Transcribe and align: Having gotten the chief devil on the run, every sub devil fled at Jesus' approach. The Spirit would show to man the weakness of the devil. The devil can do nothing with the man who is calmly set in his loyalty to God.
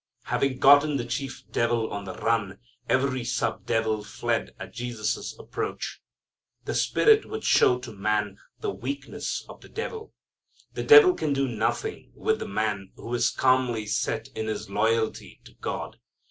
Having 0.23 0.57
gotten 0.57 0.97
the 0.97 1.05
chief 1.05 1.43
devil 1.51 1.91
on 1.93 2.05
the 2.05 2.15
run, 2.15 2.57
every 2.89 3.23
sub 3.23 3.67
devil 3.67 4.03
fled 4.03 4.49
at 4.57 4.73
Jesus' 4.73 5.37
approach. 5.37 6.01
The 6.65 6.73
Spirit 6.73 7.29
would 7.29 7.43
show 7.43 7.77
to 7.77 7.91
man 7.93 8.39
the 8.59 8.71
weakness 8.71 9.45
of 9.47 9.61
the 9.61 9.69
devil. 9.69 10.11
The 10.73 10.81
devil 10.83 11.13
can 11.13 11.33
do 11.33 11.47
nothing 11.47 12.11
with 12.15 12.39
the 12.39 12.47
man 12.47 12.91
who 12.95 13.13
is 13.13 13.29
calmly 13.29 13.85
set 13.85 14.27
in 14.29 14.47
his 14.47 14.71
loyalty 14.71 15.39
to 15.43 15.53
God. 15.61 15.97